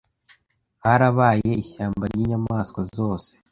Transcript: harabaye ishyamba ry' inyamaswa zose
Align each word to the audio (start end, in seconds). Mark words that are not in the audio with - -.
harabaye 0.83 1.49
ishyamba 1.63 2.03
ry' 2.11 2.21
inyamaswa 2.23 2.81
zose 2.97 3.31